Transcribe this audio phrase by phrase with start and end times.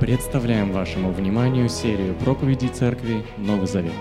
[0.00, 3.92] Представляем вашему вниманию серию проповедей Церкви Новый Завет.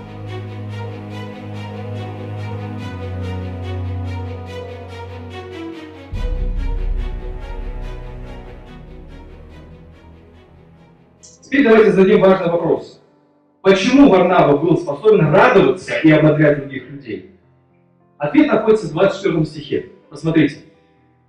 [11.20, 13.02] Теперь давайте зададим важный вопрос.
[13.64, 17.32] Почему Варнава был способен радоваться и ободрять других людей?
[18.20, 19.90] Ответ находится в 24 стихе.
[20.12, 20.58] Посмотрите.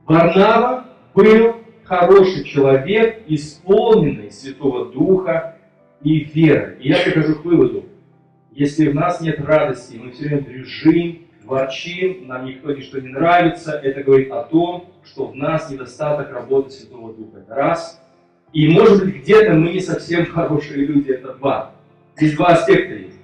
[0.05, 1.58] Варнава был
[1.89, 5.57] хороший человек, исполненный Святого Духа
[6.03, 6.77] и веры.
[6.81, 7.87] И я прихожу к выводу,
[8.53, 13.73] если в нас нет радости, мы все время дрюжим, ворчим, нам никто ничто не нравится,
[13.73, 17.39] это говорит о том, что в нас недостаток работы Святого Духа.
[17.39, 18.03] Это раз.
[18.53, 21.73] И может быть где-то мы не совсем хорошие люди, это два.
[22.17, 23.19] Здесь два аспекта есть.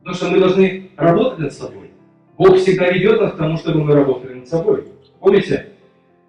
[0.00, 1.90] Потому что мы должны работать над собой.
[2.36, 4.84] Бог всегда ведет нас к тому, чтобы мы работали над собой.
[5.20, 5.74] Помните,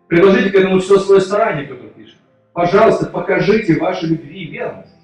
[0.09, 2.17] Приложите к этому все свое старание, Петр пишет.
[2.51, 4.95] Пожалуйста, покажите вашей любви и верность.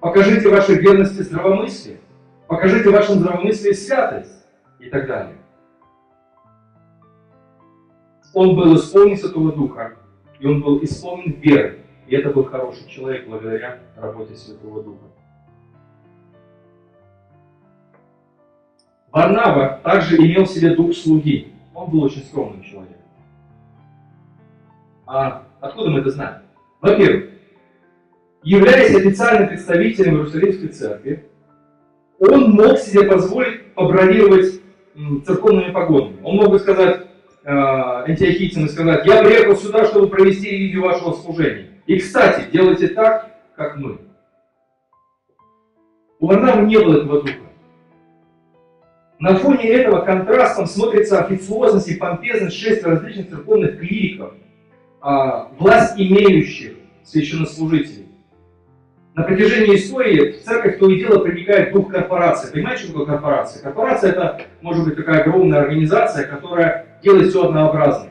[0.00, 2.00] Покажите вашей верности здравомыслие.
[2.48, 4.46] Покажите вашему здравомыслию святость
[4.80, 5.36] и так далее.
[8.32, 9.96] Он был исполнен Святого Духа,
[10.40, 11.80] и он был исполнен верой.
[12.06, 15.04] И это был хороший человек благодаря работе Святого Духа.
[19.12, 21.52] Варнава также имел в себе дух слуги.
[21.74, 22.93] Он был очень скромным человеком.
[25.06, 26.42] А откуда мы это знаем?
[26.80, 27.30] Во-первых,
[28.42, 31.24] являясь официальным представителем Иерусалимской церкви,
[32.18, 34.60] он мог себе позволить побронировать
[35.26, 36.16] церковными погодами.
[36.22, 37.06] Он мог бы сказать
[37.44, 41.68] э, антиохийцам и сказать, я приехал сюда, чтобы провести религию вашего служения.
[41.86, 43.98] И, кстати, делайте так, как мы.
[46.20, 47.34] У Варнавы не было этого духа.
[49.18, 54.32] На фоне этого контрастом смотрится официозность и помпезность шесть различных церковных клириков–
[55.04, 58.08] а, власть имеющих священнослужителей.
[59.14, 62.50] На протяжении истории в церковь то и дело проникает дух корпорации.
[62.50, 63.62] Понимаете, что такое корпорация?
[63.62, 68.08] Корпорация это может быть такая огромная организация, которая делает все однообразно.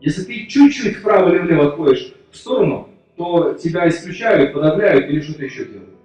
[0.00, 5.44] Если ты чуть-чуть вправо или влево отходишь в сторону, то тебя исключают, подавляют или что-то
[5.44, 5.96] еще делают.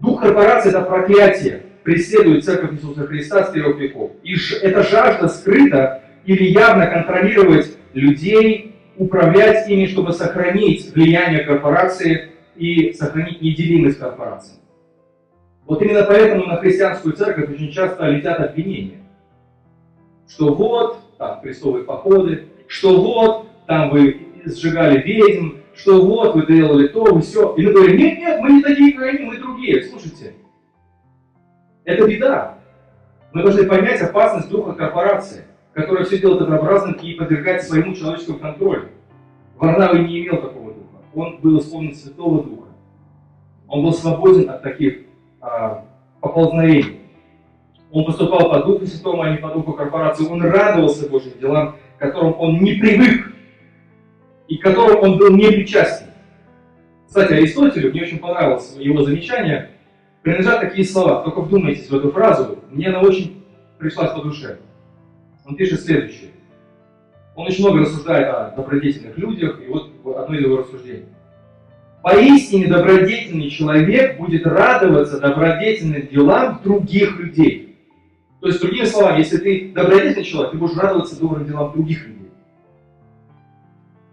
[0.00, 4.10] Дух корпорации– это проклятие, преследует Церковь Иисуса Христа с первых веков.
[4.24, 12.92] И эта жажда скрыта или явно контролировать людей, управлять ими, чтобы сохранить влияние корпорации и
[12.92, 14.56] сохранить неделимость корпорации.
[15.66, 19.02] Вот именно поэтому на христианскую церковь очень часто летят обвинения,
[20.26, 26.88] что вот, там, крестовые походы, что вот, там вы сжигали ведьм, что вот, вы делали
[26.88, 27.54] то, вы все.
[27.56, 29.84] И мы говорим, нет, нет, мы не такие, как они, мы другие.
[29.84, 30.34] Слушайте,
[31.84, 32.58] это беда.
[33.32, 35.44] Мы должны понять опасность духа корпорации
[35.78, 38.88] которая все делает однообразным и подвергает своему человеческому контролю.
[39.56, 41.04] Варнава не имел такого духа.
[41.14, 42.68] Он был исполнен Святого Духа.
[43.68, 45.02] Он был свободен от таких
[45.40, 45.84] а,
[46.20, 46.98] поползновений.
[47.92, 50.26] Он поступал по Духу Святому, а не по Духу корпорации.
[50.28, 53.32] Он радовался Божьим делам, к которым он не привык
[54.48, 56.08] и к которым он был не причастен.
[57.06, 59.70] Кстати, Аристотелю, мне очень понравилось его замечание,
[60.22, 61.22] принадлежат такие слова.
[61.22, 63.44] Только вдумайтесь в эту фразу, мне она очень
[63.78, 64.58] пришлась по душе
[65.48, 66.30] он пишет следующее.
[67.34, 71.06] Он очень много рассуждает о добродетельных людях, и вот одно из его рассуждений.
[72.02, 77.76] Поистине добродетельный человек будет радоваться добродетельным делам других людей.
[78.40, 82.30] То есть, другими словами, если ты добродетельный человек, ты будешь радоваться добрым делам других людей.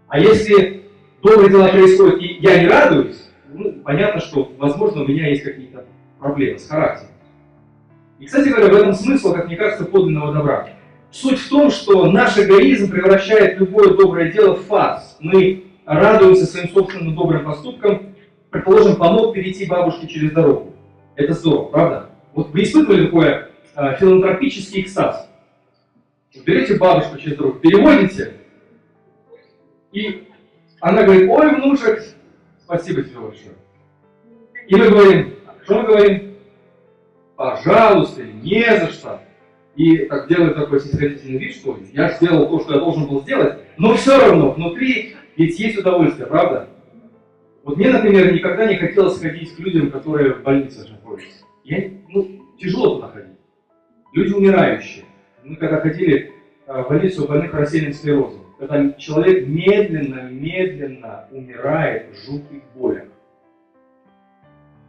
[0.08, 0.84] А если
[1.22, 5.84] добрые дела происходят, и я не радуюсь, ну, понятно, что, возможно, у меня есть какие-то
[6.18, 7.12] проблемы с характером.
[8.18, 10.75] И, кстати говоря, в этом смысл, как мне кажется, подлинного добра.
[11.16, 15.16] Суть в том, что наш эгоизм превращает любое доброе дело в фарс.
[15.18, 18.14] Мы радуемся своим собственным добрым поступкам,
[18.50, 20.74] предположим, помог перейти бабушке через дорогу.
[21.14, 22.10] Это здорово, правда?
[22.34, 25.26] Вот вы испытывали такое э, филантропический экстаз?
[26.44, 28.34] Берете бабушку через дорогу, переводите,
[29.92, 30.28] и
[30.80, 32.04] она говорит, ой, внучек,
[32.62, 33.54] спасибо тебе большое.
[34.68, 36.36] И мы говорим, что мы говорим?
[37.36, 39.25] Пожалуйста, не за что
[39.76, 43.58] и так делает такой снисходительный вид, что я сделал то, что я должен был сделать,
[43.76, 46.68] но все равно внутри ведь есть удовольствие, правда?
[47.62, 51.44] Вот мне, например, никогда не хотелось ходить к людям, которые в больнице находятся.
[51.64, 53.36] Я, ну, тяжело туда ходить.
[54.12, 55.04] Люди умирающие.
[55.44, 56.32] Мы когда ходили
[56.66, 63.08] а, в больницу больных рассеянным склерозом, когда человек медленно-медленно умирает в жутких болях.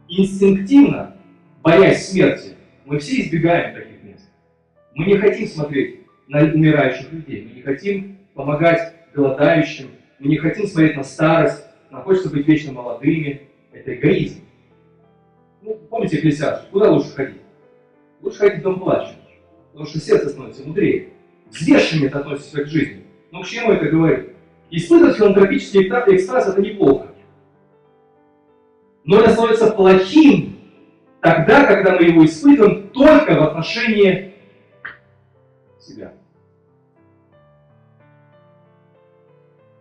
[0.08, 1.16] Инстинктивно,
[1.62, 2.54] боясь смерти,
[2.86, 3.97] мы все избегаем таких
[4.98, 10.66] мы не хотим смотреть на умирающих людей, мы не хотим помогать голодающим, мы не хотим
[10.66, 13.42] смотреть на старость, нам хочется быть вечно молодыми.
[13.72, 14.40] Это эгоизм.
[15.62, 17.40] Ну, помните Экклесиаст, куда лучше ходить?
[18.22, 19.14] Лучше ходить в дом плача,
[19.70, 21.10] потому что сердце становится мудрее.
[21.48, 23.04] Взвешеннее это относится к жизни.
[23.30, 24.30] Но к чему это говорит?
[24.70, 27.06] Испытывать филантропический экстаз– это неплохо.
[29.04, 30.58] Но это становится плохим
[31.20, 34.27] тогда, когда мы его испытываем только в отношении
[35.88, 36.12] себя.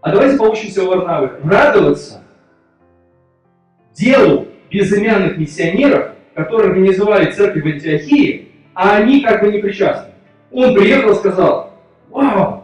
[0.02, 2.24] А давайте поучимся у Варнавы радоваться
[3.94, 10.12] делу безымянных миссионеров, которые организовали церковь в Антиохии, а они как бы не причастны.
[10.52, 11.74] Он приехал и сказал,
[12.10, 12.64] вау,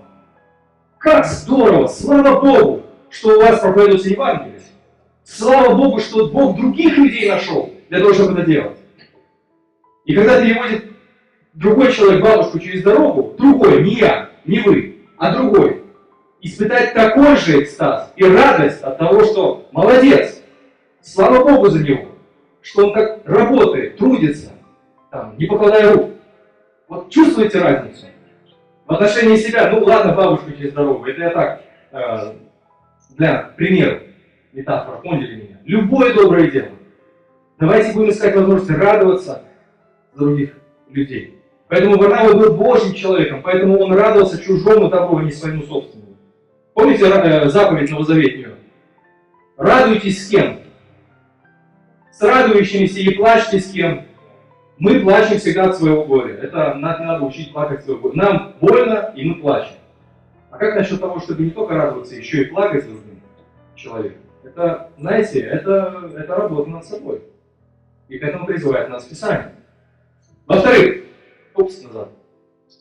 [0.99, 4.61] как здорово, слава Богу, что у вас проповедуется Евангелие.
[5.23, 8.77] Слава Богу, что Бог других людей нашел для того, чтобы это делать.
[10.05, 10.92] И когда переводит
[11.53, 15.83] другой человек бабушку через дорогу, другой, не я, не вы, а другой,
[16.41, 20.41] испытать такой же экстаз и радость от того, что молодец,
[21.01, 22.05] слава Богу за него,
[22.61, 24.51] что он так работает, трудится,
[25.11, 26.11] там, не покладая рук.
[26.87, 28.07] Вот чувствуете разницу?
[28.85, 31.61] В отношении себя, ну ладно, бабушка через дорогу, это я так,
[31.91, 32.33] э,
[33.15, 34.01] для примера,
[34.51, 35.59] метафора, поняли меня?
[35.63, 36.69] Любое доброе дело.
[37.59, 39.43] Давайте будем искать возможности радоваться
[40.13, 40.57] других
[40.89, 41.32] людей.
[41.73, 46.15] Поэтому Варнава был Божьим человеком, поэтому он радовался чужому добру, а не своему собственному.
[46.75, 48.57] Помните э, заповедь Новозаветнюю?
[49.57, 50.59] Радуйтесь с кем?
[52.11, 54.05] С радующимися и плачьте с кем?
[54.77, 56.35] Мы плачем всегда от своего горя.
[56.43, 58.13] Это надо, надо учить плакать своего горя.
[58.17, 59.77] Нам больно, и мы плачем.
[60.51, 63.19] А как насчет того, чтобы не только радоваться, еще и плакать с другим
[63.75, 64.21] человеком?
[64.43, 67.23] Это, знаете, это, это работа над собой.
[68.09, 69.55] И к этому призывает нас Писание.
[70.45, 71.02] Во-вторых,
[71.55, 72.09] опс, назад.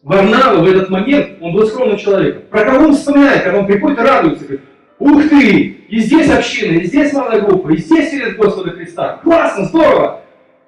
[0.03, 2.43] Варнава в этот момент, он был скромным человеком.
[2.51, 4.65] Про кого он вспоминает, когда он приходит и радуется, говорит,
[4.99, 9.21] ух ты, и здесь община, и здесь малая группа, и здесь верит Господа Христа.
[9.23, 10.23] Классно, здорово.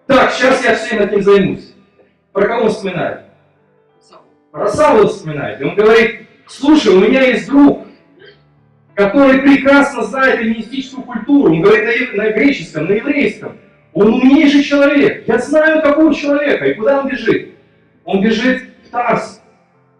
[0.06, 1.74] Так, сейчас я всем этим займусь.
[2.32, 3.20] Про кого он вспоминает?
[4.52, 5.60] Про Савла вспоминает.
[5.60, 7.86] И он говорит, слушай, у меня есть друг,
[8.94, 11.52] который прекрасно знает эллинистическую культуру.
[11.52, 13.56] Он говорит на, на греческом, на еврейском.
[13.92, 15.26] Он умнейший человек.
[15.26, 16.66] Я знаю такого человека.
[16.66, 17.53] И куда он бежит?
[18.04, 19.40] Он бежит в Тарс.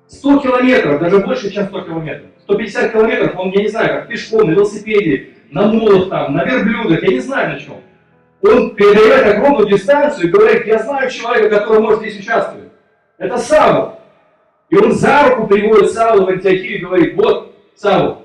[0.09, 2.31] 100 километров, даже больше, чем 100 километров.
[2.43, 7.03] 150 километров, он, я не знаю, как пешком, на велосипеде, на молах там, на верблюдах,
[7.03, 7.77] я не знаю на чем.
[8.43, 12.69] Он преодолевает огромную дистанцию и говорит, я знаю человека, который может здесь участвовать.
[13.17, 14.01] Это Савва.
[14.69, 18.23] И он за руку приводит Савла в Антиохию и говорит, вот, Савва,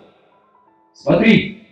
[0.94, 1.64] смотри.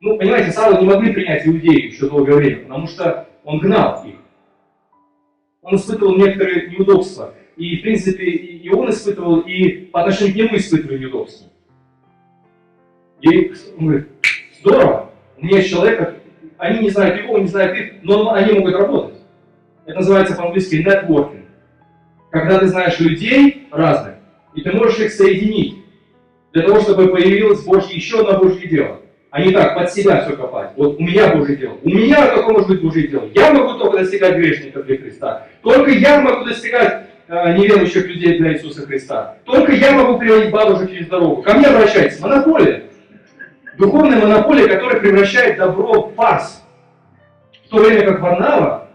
[0.00, 4.16] Ну, понимаете, Савла не могли принять иудеи еще долгое время, потому что он гнал их.
[5.66, 7.34] Он испытывал некоторые неудобства.
[7.56, 11.48] И, в принципе, и он испытывал, и по отношению к нему испытывали неудобства.
[13.20, 14.08] И он говорит,
[14.60, 16.22] здорово, у меня есть человек,
[16.58, 19.18] они не знают его, не знают их, но они могут работать.
[19.86, 21.46] Это называется по-английски networking.
[22.30, 24.14] Когда ты знаешь людей разных,
[24.54, 25.78] и ты можешь их соединить
[26.52, 29.00] для того, чтобы появилось Божье, еще одно Божье дело.
[29.36, 30.70] А не так, под себя все копать.
[30.76, 31.76] Вот у меня Божье дело.
[31.82, 33.28] У меня какое может быть Божье дело?
[33.34, 35.46] Я могу только достигать грешников для Христа.
[35.60, 39.36] Только я могу достигать э, неверующих людей для Иисуса Христа.
[39.44, 41.42] Только я могу приводить бабушек через дорогу.
[41.42, 42.18] Ко мне обращайтесь.
[42.18, 42.84] Монополия.
[43.76, 46.64] Духовная монополия, которая превращает добро в фарс.
[47.66, 48.88] В то время как Варнава,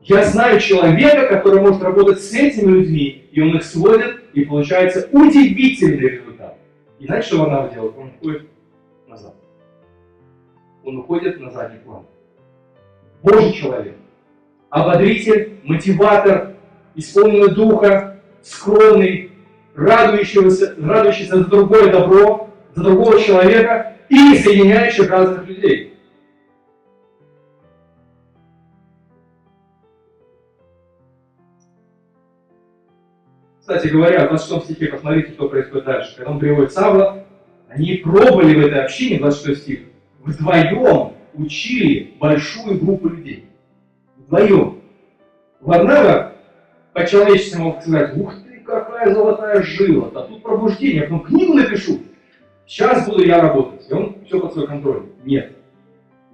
[0.00, 5.06] я знаю человека, который может работать с этими людьми, и он их сводит, и получается
[5.12, 6.56] удивительный результат.
[6.98, 7.92] И знаете, что Варнава делает?
[7.98, 8.42] Он назад.
[10.86, 12.06] Он уходит на задний план.
[13.20, 13.96] Божий человек.
[14.70, 16.54] Ободритель, мотиватор,
[16.94, 19.32] исполненный духа, скромный,
[19.74, 25.98] радующийся, радующийся за другое добро, за другого человека, и соединяющих разных людей.
[33.58, 36.14] Кстати говоря, в 26 стихе посмотрите, что происходит дальше.
[36.14, 37.24] Когда он приводит Савла,
[37.68, 39.80] они пробовали в этой общине, 26 стих,
[40.26, 43.46] вдвоем учили большую группу людей.
[44.16, 44.80] Вдвоем.
[45.60, 46.32] Варнава
[46.92, 52.00] по-человечески мог сказать, ух ты, какая золотая жила, а тут пробуждение, я потом книгу напишу.
[52.66, 55.04] Сейчас буду я работать, и он все под свой контроль.
[55.24, 55.56] Нет.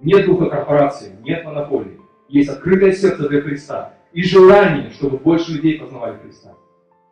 [0.00, 1.99] Нет духа корпорации, нет монополии.
[2.28, 6.54] Есть открытое сердце для Христа и желание, чтобы больше людей познавали Христа.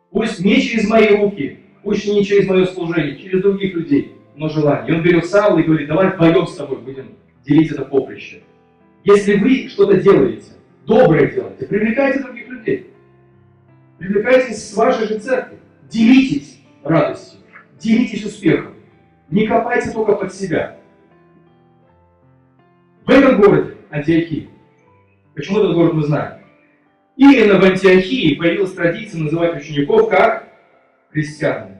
[0.09, 4.91] Пусть не через мои руки, пусть не через мое служение, через других людей, но желание.
[4.91, 8.41] И он берет Савла и говорит, давай вдвоем с тобой будем делить это поприще.
[9.03, 10.53] Если вы что-то делаете,
[10.87, 12.89] доброе делаете, привлекайте других людей.
[13.99, 15.59] Привлекайтесь с вашей же церкви.
[15.91, 17.39] Делитесь радостью,
[17.77, 18.73] делитесь успехом.
[19.29, 20.79] Не копайте только под себя.
[23.05, 24.49] В этом городе, Антиохии,
[25.35, 26.41] почему этот город мы знаем?
[27.15, 30.47] Именно в Антиохии появилась традиция называть учеников как
[31.11, 31.70] христианами.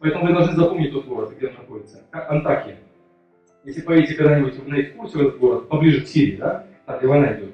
[0.00, 2.02] Поэтому вы должны запомнить тот город, где он находится.
[2.10, 2.78] Антакия.
[3.64, 7.34] Если поедете когда-нибудь на экскурсию в этот город, поближе к Сирии, да, там, где война
[7.34, 7.50] идет,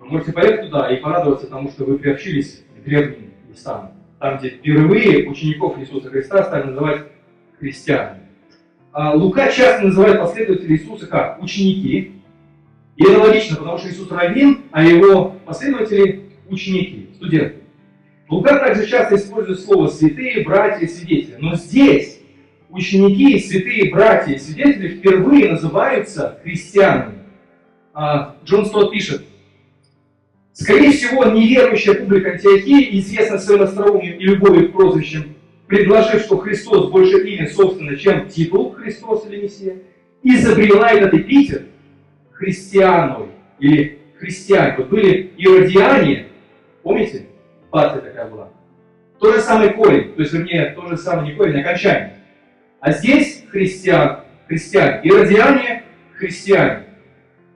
[0.00, 4.48] вы можете поехать туда и порадоваться тому, что вы приобщились к древним местам, там, где
[4.48, 7.02] впервые учеников Иисуса Христа стали называть
[7.58, 8.22] христианами.
[8.92, 12.14] А Лука часто называет последователей Иисуса как ученики.
[12.96, 17.56] И это логично, потому что Иисус раввин, а его последователи ученики, студенты.
[18.28, 21.36] Лука также часто использует слово святые, братья, свидетели.
[21.38, 22.20] Но здесь
[22.68, 27.18] ученики, святые, братья и свидетели впервые называются христианами.
[27.94, 29.22] А, Джон Стот пишет,
[30.60, 35.36] Скорее всего, неверующая публика Антиохии, известная своим остроумием и любовью к прозвищам,
[35.68, 39.76] предложив, что Христос больше имя, собственно, чем титул Христос или Мессия,
[40.24, 41.68] изобрела этот эпитет
[42.32, 43.28] христианой
[43.60, 44.74] или христиане.
[44.78, 46.26] Вот были иродиане,
[46.82, 47.27] помните?
[47.70, 48.48] Партия такая была.
[49.18, 52.14] То же самый корень, то есть, вернее, то же самое не корень, а окончание.
[52.80, 55.00] А здесь христиан, христиане.
[55.02, 55.82] Иродиане–
[56.14, 56.84] христиане.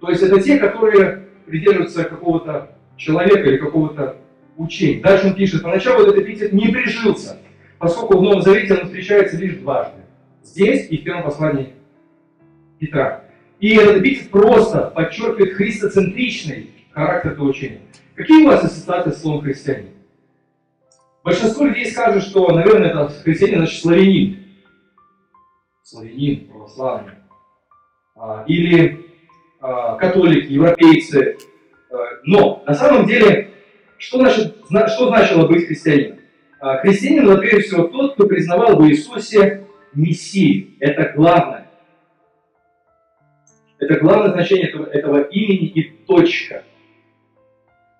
[0.00, 4.16] То есть это те, которые придерживаются какого-то человека или какого-то
[4.56, 5.00] учения.
[5.02, 7.38] Дальше он пишет, поначалу этот эпитет не прижился,
[7.78, 10.00] поскольку в Новом Завете он встречается лишь дважды.
[10.42, 11.74] Здесь и в первом послании
[12.78, 13.24] Петра.
[13.60, 17.80] И этот эпитет просто подчеркивает христоцентричный характер этого учения.
[18.14, 19.88] Какие у вас ассоциации с словом христианин?
[21.24, 24.44] Большинство людей скажут, что, наверное, это христианин, значит, славянин.
[25.82, 27.12] Славянин, православный.
[28.16, 29.06] А, или
[29.60, 31.38] а, католики, европейцы,
[31.92, 33.50] Э, но на самом деле,
[33.98, 36.18] что, значит, что значило быть христианином?
[36.58, 40.70] А, христианин, это прежде всего тот, кто признавал в Иисусе Мессию.
[40.80, 41.66] Это главное.
[43.78, 46.64] Это главное значение этого, этого имени и точка.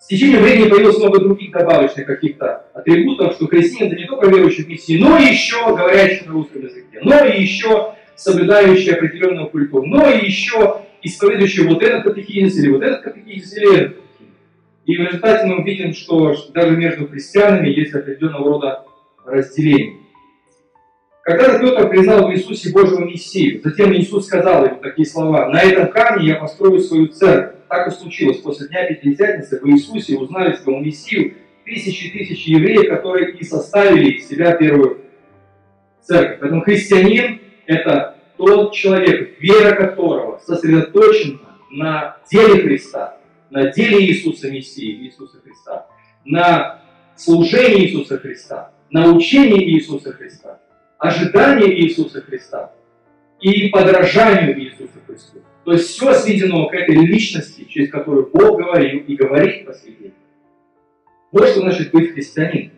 [0.03, 4.65] С течением времени появилось много других добавочных каких-то атрибутов, что христианин это не только верующий
[4.65, 10.11] в Мессию, но еще говорящий на русском языке, но и еще соблюдающий определенную культуру, но
[10.11, 14.03] и еще исповедующий вот этот катехизис или вот этот катехизис или этот катехизис.
[14.87, 18.85] И в результате мы видим, что даже между христианами есть определенного рода
[19.25, 20.02] разделение.
[21.23, 25.89] Когда Петр признал в Иисусе Божьего Мессию, затем Иисус сказал ему такие слова, «На этом
[25.89, 27.59] камне я построю свою церковь».
[27.69, 28.39] Так и случилось.
[28.39, 34.29] После Дня Пятидесятницы в Иисусе узнали своего Мессию тысячи тысячи евреев, которые и составили из
[34.29, 34.99] себя первую
[36.03, 36.41] церковь.
[36.41, 41.39] Поэтому христианин– это тот человек, вера которого сосредоточена
[41.71, 43.17] на деле Христа,
[43.49, 45.87] на деле Иисуса Мессии, Иисуса Христа,
[46.25, 46.83] на
[47.15, 50.59] служении Иисуса Христа, на учении Иисуса Христа,
[51.03, 52.73] ожидании Иисуса Христа
[53.41, 55.39] и подражанию Иисусу Христу.
[55.65, 60.13] То есть все сведено к этой личности, через которую Бог говорил и говорит в последнее.
[61.33, 62.73] Вот что значит быть христианином.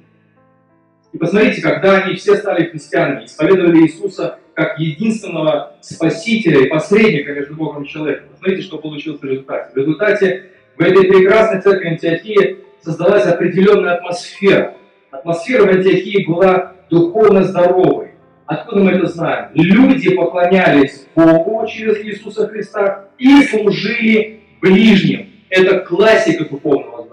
[1.13, 7.55] И посмотрите, когда они все стали христианами, исповедовали Иисуса как единственного спасителя и посредника между
[7.55, 8.29] Богом и человеком.
[8.31, 9.73] Посмотрите, что получилось в результате.
[9.75, 14.77] В результате в этой прекрасной церкви Антиохии создалась определенная атмосфера.
[15.11, 18.14] Атмосфера в Антиохии была духовно здоровой.
[18.47, 19.51] Откуда мы это знаем?
[19.55, 25.31] Люди поклонялись Богу через Иисуса Христа и служили ближним.
[25.49, 27.05] Это классика духовного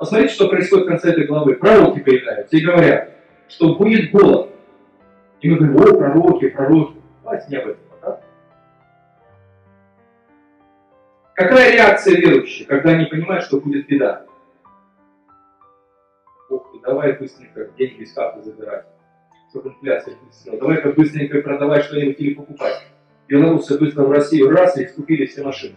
[0.00, 1.56] Посмотрите, что происходит в конце этой главы.
[1.56, 3.10] Пророки появляются и говорят,
[3.48, 4.48] что будет голод.
[5.42, 6.96] И мы говорим, о, пророки, пророки.
[7.22, 7.82] Давайте не об этом.
[8.00, 8.20] Да?
[11.34, 14.24] Какая реакция верующих, когда они понимают, что будет беда?
[16.48, 18.86] Ох давай быстренько деньги из карты забирать,
[19.50, 20.16] чтобы инфляция.
[20.46, 22.86] Давай-ка быстренько продавать что-нибудь или покупать.
[23.28, 25.76] Белорусы быстро в Россию раз и скупили все машины.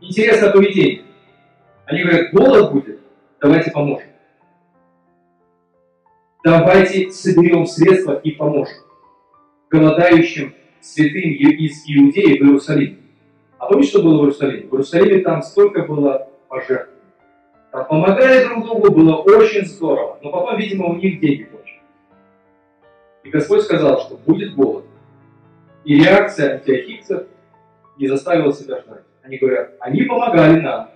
[0.00, 1.02] интересное поведение.
[1.84, 3.00] Они говорят, голод будет,
[3.40, 4.08] давайте поможем.
[6.44, 8.76] Давайте соберем средства и поможем
[9.68, 12.98] голодающим святым из Иудеи в Иерусалиме.
[13.58, 14.68] А помните, что было в Иерусалиме?
[14.68, 16.95] В Иерусалиме там столько было пожертвований.
[17.70, 20.18] Помогали друг другу, было очень здорово.
[20.22, 21.80] Но потом, видимо, у них деньги кончились.
[23.24, 24.84] И Господь сказал, что будет голод.
[25.84, 27.26] И реакция антиохийцев
[27.98, 29.02] не заставила себя ждать.
[29.22, 30.90] Они говорят, они помогали нам,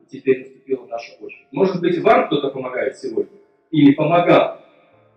[0.00, 1.46] и теперь наступила наша очередь.
[1.52, 3.38] Может быть, вам кто-то помогает сегодня?
[3.70, 4.60] Или помогал?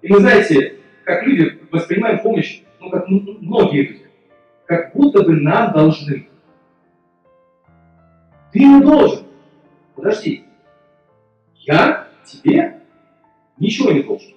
[0.02, 4.06] И мы, знаете, как люди воспринимаем помощь, ну, как многие люди,
[4.66, 6.30] как будто бы нам должны.
[8.52, 9.26] Ты ему должен.
[9.96, 10.46] Подожди.
[11.68, 12.82] Я тебе
[13.58, 14.34] ничего не должен.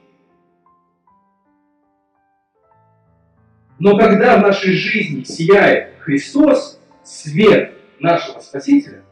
[3.79, 9.05] Но когда в нашей жизни сияет Христос, свет нашего Спасителя,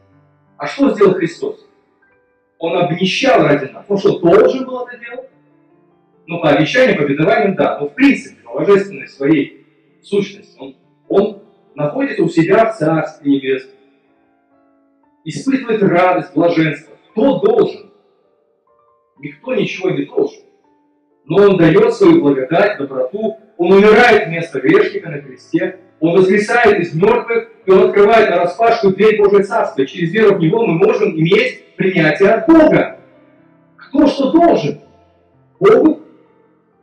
[0.57, 1.65] а что сделал Христос?
[2.59, 3.85] Он обнищал ради нас.
[3.87, 5.29] Он что, должен был это делать?
[6.25, 7.79] Ну, по обещанию, по обетованиям, да.
[7.79, 9.65] Но в принципе, по божественной своей
[10.01, 10.75] сущности, он,
[11.07, 11.43] он
[11.75, 13.75] находится у себя в Царстве Небесном.
[15.23, 16.97] Испытывает радость, блаженство.
[17.11, 17.86] Кто должен?
[19.19, 20.41] Никто ничего не должен.
[21.25, 23.37] Но он дает свою благодать, доброту.
[23.57, 25.79] Он умирает вместо грешника на кресте.
[25.99, 29.85] Он воскресает из мертвых, и он открывает на распашку дверь Божьего Царства.
[29.85, 32.99] Через веру в Него мы можем иметь принятие от Бога.
[33.75, 34.79] Кто что должен?
[35.59, 36.01] Богу.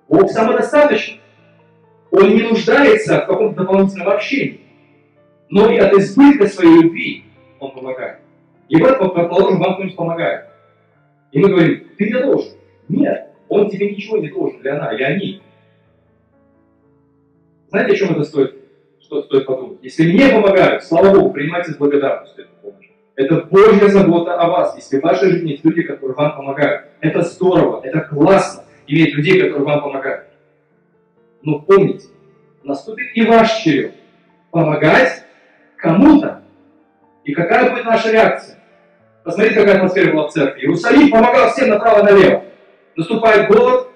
[0.09, 1.21] Бог самодостаточен.
[2.11, 4.61] Он не нуждается в каком-то дополнительном общении.
[5.49, 7.25] Но и от избытка своей любви
[7.61, 8.19] он помогает.
[8.69, 10.47] И вот, предположим, вам кто-нибудь помогает.
[11.35, 12.53] И мы говорим, ты мне должен.
[12.89, 15.43] Нет, он тебе ничего не должен, или она, или они.
[17.69, 18.55] Знаете, о чем это стоит?
[19.01, 19.81] Что стоит подумать?
[19.83, 22.89] Если мне помогают, слава Богу, принимайте с благодарностью эту помощь.
[23.17, 24.77] Это Божья забота о вас.
[24.77, 29.41] Если в вашей жизни есть люди, которые вам помогают, это здорово, это классно, иметь людей,
[29.41, 30.27] которые вам помогают.
[31.43, 32.07] Но помните,
[32.63, 33.93] наступит и ваш черед
[34.53, 35.25] помогать
[35.79, 36.43] кому-то.
[37.25, 38.59] И какая будет наша реакция?
[39.25, 40.61] Посмотрите, какая атмосфера была в церкви.
[40.61, 42.45] Иерусалим помогал всем направо и налево.
[42.95, 43.89] Наступает голод,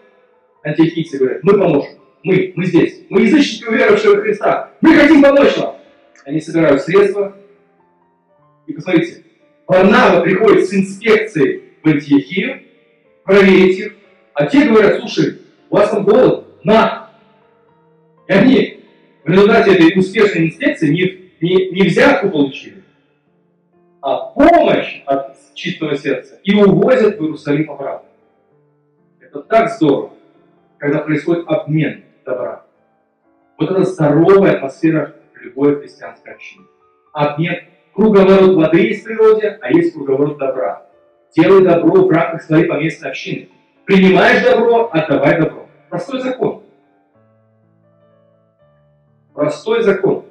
[0.64, 1.90] антиохийцы говорят, мы поможем.
[2.24, 3.02] Мы, мы здесь.
[3.10, 4.70] Мы язычники, уверовавшие в Христа.
[4.80, 5.76] Мы хотим помочь вам.
[6.24, 7.36] Они собирают средства.
[8.66, 9.22] И посмотрите,
[9.66, 12.62] Варнава приходит с инспекцией в Антиохию,
[13.24, 13.92] проверить их.
[14.34, 17.10] А те говорят, слушай, у вас там голод, на.
[18.26, 18.80] И они
[19.24, 22.82] в результате этой успешной инспекции не, не, не взятку получили,
[24.00, 28.08] а помощь от чистого сердца и увозят в Иерусалим обратно.
[29.20, 30.12] Это так здорово,
[30.78, 32.64] когда происходит обмен добра.
[33.58, 36.64] Вот это здоровая атмосфера любой христианской общины.
[37.12, 37.56] Обмен,
[37.94, 40.86] круговорот воды есть в природе, а есть круговорот добра.
[41.36, 43.48] Делай добро в рамках своей поместной общины.
[43.84, 45.66] Принимаешь добро, отдавай добро.
[45.88, 46.62] Простой закон.
[49.34, 50.27] Простой закон.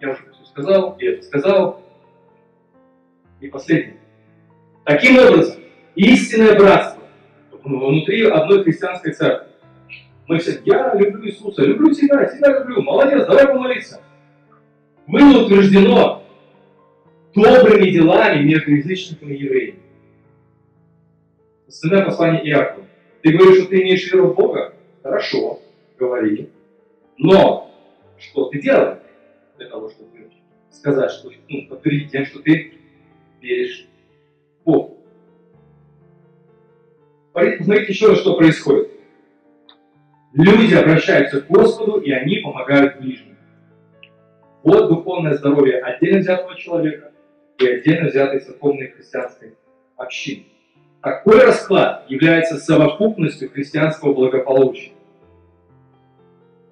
[0.00, 1.82] Я уже все сказал, я это сказал.
[3.40, 3.98] И последнее.
[4.84, 5.60] Таким образом,
[5.94, 7.02] истинное братство
[7.64, 9.48] внутри одной христианской церкви.
[10.26, 14.00] Мы все, я люблю Иисуса, люблю тебя, тебя люблю, молодец, давай помолиться.
[15.06, 16.22] Было утверждено
[17.34, 19.78] добрыми делами между язычниками и евреями.
[21.66, 22.86] Остальное послание Иакова.
[23.22, 24.74] Ты говоришь, что ты имеешь веру в Бога?
[25.02, 25.60] Хорошо,
[25.98, 26.50] говори.
[27.16, 27.70] Но
[28.18, 28.98] что ты делаешь
[29.58, 30.30] для того, чтобы
[30.70, 32.74] сказать, что, ну, подтвердить тем, что ты
[33.40, 33.86] веришь
[34.60, 34.94] в Бога?
[37.32, 38.90] Смотрите еще раз, что происходит.
[40.32, 43.36] Люди обращаются к Господу, и они помогают ближним.
[44.62, 47.12] Вот духовное здоровье отдельно взятого человека
[47.58, 49.56] и отдельно взятой церковной христианской
[49.96, 50.46] общины.
[51.00, 54.92] Такой расклад является совокупностью христианского благополучия.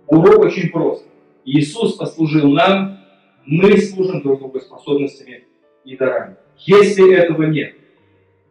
[0.09, 1.07] Урок очень прост.
[1.47, 2.99] Иисус послужил нам,
[3.47, 5.45] мы служим друг другу способностями
[5.85, 6.37] и дарами.
[6.59, 7.77] Если этого нет,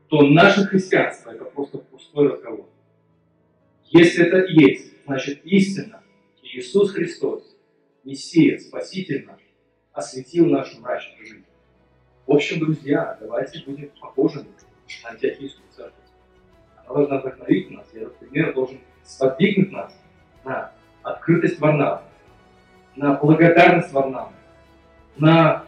[0.07, 2.69] то наше христианство– это просто пустой разговор.
[3.89, 6.01] Если это есть, значит истина,
[6.41, 7.43] Иисус Христос,
[8.05, 9.41] Мессия, Спаситель наш,
[9.91, 11.45] осветил нашу мрачную жизнь.
[12.25, 14.47] В общем, друзья, давайте будем похожими
[15.03, 15.93] на антиохийскую церковь.
[16.77, 19.93] Она должна вдохновить нас, и этот пример должен сподвигнуть нас
[20.45, 20.71] на
[21.03, 22.03] открытость Варнавы,
[22.95, 24.31] на благодарность Варнавы,
[25.17, 25.63] на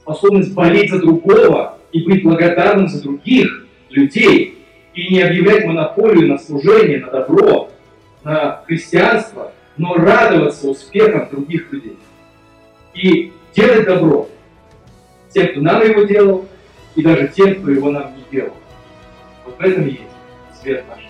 [0.00, 4.58] способность болеть за другого и быть благодарным за других людей,
[4.94, 7.70] и не объявлять монополию на служение, на добро,
[8.24, 11.96] на христианство, но радоваться успехам других людей.
[12.94, 14.28] И делать добро
[15.30, 16.46] тем, кто нам его делал,
[16.96, 18.54] и даже тем, кто его нам не делал.
[19.44, 20.02] Вот в этом и есть
[20.60, 21.09] свет наш.